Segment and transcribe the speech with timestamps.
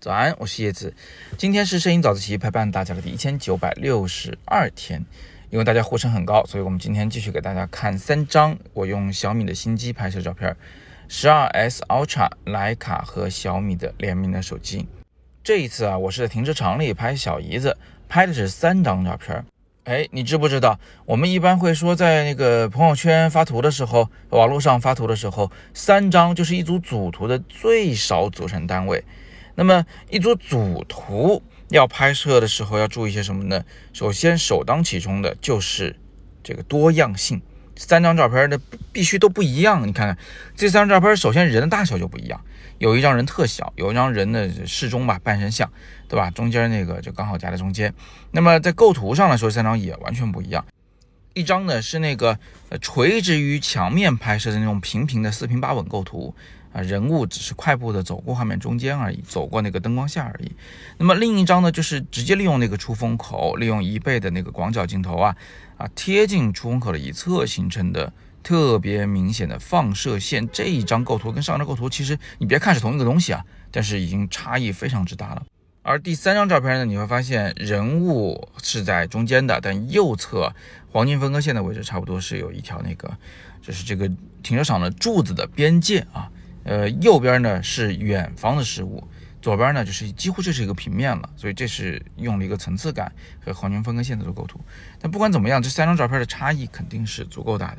[0.00, 0.94] 早安，我是叶子。
[1.36, 5.04] 今天是摄影早自习陪伴大家的第一千九百六十二天。
[5.50, 10.56] 因为大家呼声很高，所以我们今天继续给大家看三张我用小米的新机拍摄照片。
[11.08, 14.86] 十二 S Ultra、徕卡和小米的联名的手机。
[15.42, 17.76] 这一次啊，我是在停车场里拍小姨子，
[18.08, 19.44] 拍的是三张照片。
[19.88, 20.78] 哎，你知不知道？
[21.06, 29.02] 我们一般会说，在那个朋友圈发图的时候，网络上发图的时候，三张就是一组组图的最少组成单位。
[29.54, 33.64] 那么一组组图要拍摄的时候要注意些什么呢？
[33.94, 35.96] 首先首当其冲的就是
[36.44, 37.40] 这个多样性，
[37.78, 38.60] 三张照片的
[38.92, 39.86] 必须都不一样。
[39.86, 40.18] 你看看
[40.54, 42.38] 这三张照片，首先人的大小就不一样，
[42.78, 45.70] 有一张人特小，有一张人的适中吧，半身像，
[46.08, 46.30] 对吧？
[46.32, 47.94] 中间那个就刚好夹在中间。
[48.32, 50.64] 那么在构图上来说，三张也完全不一样。
[51.38, 52.38] 一张呢是那个
[52.68, 56.34] 呃垂直于墙面拍摄的那种平平的四平八稳构图。
[56.70, 60.52] 啊，人物只是快步的走过画面中间而已，走过那个灯光下而已。
[60.98, 65.34] 那么另一张呢，就是直接利用那个出风口，利用一倍的那个广角镜头啊，
[65.78, 70.46] 啊贴近出风口的一侧形成的特别明显的放射线。
[70.52, 75.42] 这一张构图跟上张构图其实你别看是同一个东西啊，但是已经差异非常之大了。
[75.88, 80.54] 而第三张照片呢，你会发现人物是在中间的，但右侧
[80.92, 83.10] 黄金分割线的位置差不多是有一条那个，
[83.62, 84.06] 就是这个
[84.42, 86.30] 停车场的柱子的边界啊。
[86.64, 89.02] 呃，右边呢是远方的事物，
[89.40, 93.10] 左边呢就是几乎就是一个平面了，所以这是用了一个层次感
[93.42, 94.60] 和黄金分割线的做构图。
[95.00, 97.78] 但不管怎么样，这三张照片的差异肯定是足够大的。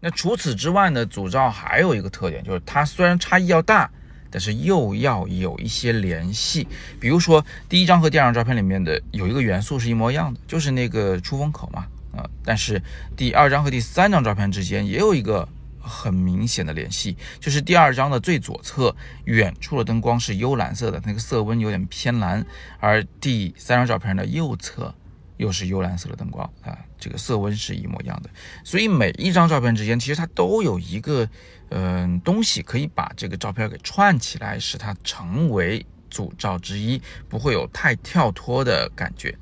[0.00, 3.88] 那除此之外呢，组照还有一个特点，就是它虽然差异要大，
[4.34, 6.66] 但是又要有一些联系。
[6.98, 12.82] 比如说第一张和第二张照片里面的有一个元素是一模一样的，就是那个出风口嘛，啊，但是
[13.16, 15.48] 第二张和第三张照片之间也有一个。
[15.86, 22.42] 很明显的联系，就是第二张的最左侧，远处的灯光是幽蓝色的，那个色温有点偏蓝，
[22.80, 24.94] 而第三张照片的右侧
[25.36, 28.30] 又是幽蓝色的灯光啊，这个色温是一模一样的。
[28.62, 31.28] 所以每一张照片之间，其实它都有一个
[31.70, 39.36] 嗯东西可以把这个照片给串起来，使它成为组照之一，不会有太跳脱的感觉。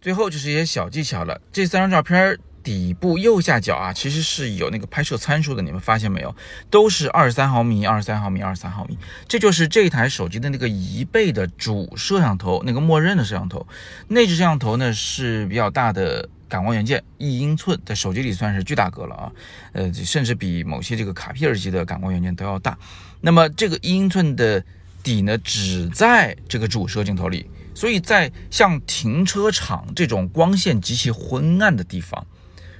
[0.00, 2.38] 最后就是一些小技巧了，这三张照片。
[2.66, 6.34] 底部右下角啊，其实是有那个拍摄参数的，你们发现没有？
[6.68, 13.64] 都是二十三毫米、二十三毫米、二十三毫米，这就是这台手机的那个一倍的主摄像头，那个默认的摄像头。
[14.08, 19.30] 内置摄像头呢是比较大的感光元件，一英寸，在手机里算是巨大个了啊，
[19.72, 22.76] 呃，甚至比某些这个卡片级的感光元件都要大。
[23.20, 24.60] 那么这个一英寸的
[25.04, 32.26] 底呢，只在这个主摄镜头里，所以在像停车场这种光线极其昏暗的地方。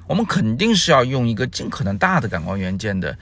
[0.06, 3.12] 我们肯定是要用一个尽可能大的感光元件的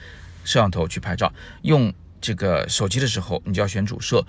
[0.43, 1.31] 摄像头去拍照。
[1.63, 4.19] 用这个手机的时候，你就要选主摄；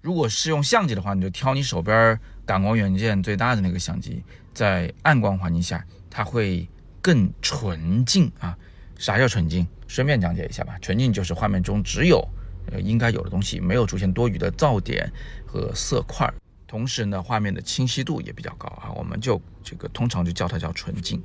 [0.00, 4.22] 如果是用相机的话，你就挑你手边感光元件最大的那个相机。
[4.54, 6.66] 在暗光环境下，它会
[7.02, 8.56] 更纯净啊。
[8.98, 9.66] 啥叫纯净？
[9.86, 10.78] 顺便讲解一下吧。
[10.80, 12.26] 纯净就是画面中只有
[12.72, 15.12] 呃应该有的东西，没有出现多余的噪点
[15.46, 16.32] 和色块，
[16.66, 18.90] 同时呢，画面的清晰度也比较高啊。
[18.96, 21.22] 我们就这个通常就叫它叫纯净。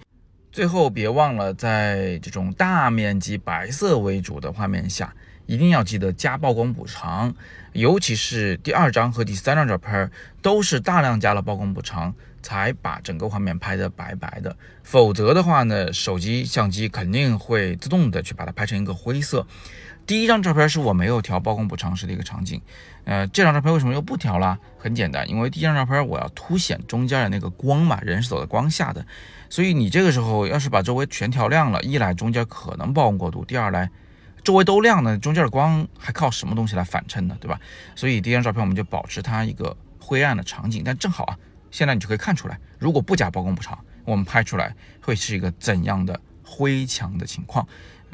[0.52, 5.16] 最后别忘了，在这种大面积白色为主的画面下，
[5.52, 7.36] 一定要记得加曝光补偿，
[7.74, 10.10] 尤其是第二张和第三张照片
[10.42, 14.56] 都是大量加了曝光补偿，才把整个画面拍得白白的。
[14.82, 19.46] 否则的话呢，手机相机肯定会自动的去把它拍成一个灰色。
[20.08, 22.62] 第一张照片是我没有调曝光补偿时的一个场景，
[23.04, 24.58] 呃，这张照片为什么又不调了？
[24.78, 29.06] 很简单，因为第一张照片我要凸显中间的那个光嘛，人是走在光下的，
[29.50, 33.90] 所以你这个时候要是把周围全调亮了，一来中间可能曝光过度，第二来
[34.44, 37.38] 周围都亮呢，中间的光还靠什么东西来反衬呢？
[37.40, 37.60] 对吧？
[37.96, 41.38] 所以第一张照片我们就保持它一个灰暗的场景，但正好啊，
[41.70, 47.68] 现在你就可以看出来，如果不加曝光补偿，我们拍出来会是一个怎样的灰墙的情况。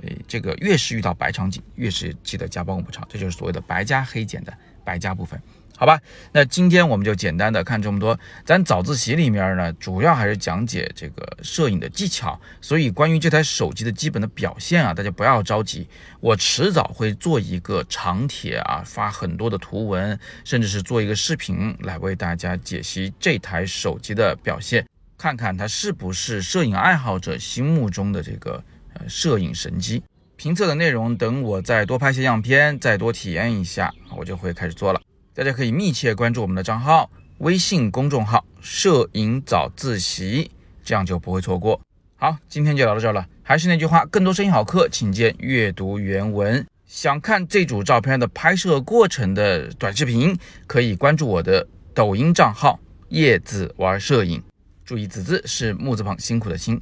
[0.03, 5.41] 呃，这个越是遇到白场景，越是记得加曝光补偿，这就是所谓的白加黑减的白加部分，
[5.79, 6.01] 好吧？
[6.31, 8.19] 那今天我们就简单的看这么多。
[8.43, 15.87] 咱早自习里面呢，主要还是讲解这个摄影的技巧，所以关于这台手机的基本的表现啊，大家不要着急，
[16.19, 24.83] 我迟早会做一个长帖啊，发很多的图文，甚至是做一个视频来为大家解析这台手机的表现，
[25.15, 28.63] 看看它是不是摄影爱好者心目中的这个
[28.93, 29.07] 呃。
[29.07, 30.03] 摄影神机
[30.35, 35.01] 评测的内容，等我再多拍些样片，再多体验一下，我就会开始做了。
[35.37, 40.49] 大家可以密切关注我们的账号，微信公众号“摄影早自习”，
[40.83, 41.79] 这样就不会错过。
[42.15, 43.23] 好，今天就聊到这儿了。
[43.43, 46.65] 还是那句话，更多声音好课，请见阅读原文。
[46.87, 50.35] 想看这组照片的拍摄过程的短视频，
[50.65, 52.79] 可以关注我的抖音账号
[53.09, 54.41] “叶子玩摄影”，
[54.83, 56.81] 注意“子”字是木字旁辛苦的辛。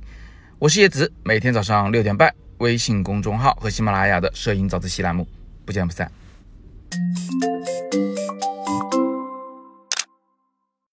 [0.59, 5.27] 我是叶子，每天早上六点半，微信公众号和喜马拉雅的摄影早自习栏目，
[5.65, 6.09] 不见不散。